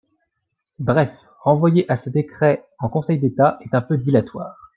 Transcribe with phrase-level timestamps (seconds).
[0.79, 4.57] Bref, renvoyer à ce décret en Conseil d’État est un peu dilatoire.